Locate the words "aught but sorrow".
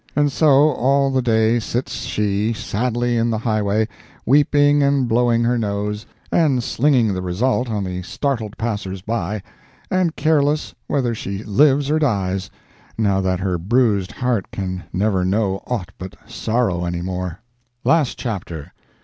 15.67-16.83